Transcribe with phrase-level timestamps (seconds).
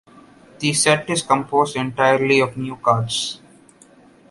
[0.57, 3.39] The set is composed entirely of new cards.